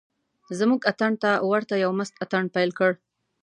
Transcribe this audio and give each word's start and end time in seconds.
زموږ 0.59 0.81
اتڼ 0.91 1.11
ته 1.23 1.31
ورته 1.51 1.73
یو 1.83 1.91
مست 1.99 2.13
اتڼ 2.23 2.43
پیل 2.55 2.69
کړ. 2.79 2.91